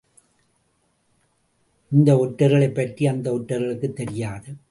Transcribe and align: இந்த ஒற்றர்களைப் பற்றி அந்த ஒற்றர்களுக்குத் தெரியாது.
இந்த 1.91 2.17
ஒற்றர்களைப் 2.17 2.75
பற்றி 2.75 3.07
அந்த 3.07 3.31
ஒற்றர்களுக்குத் 3.31 3.95
தெரியாது. 3.95 4.53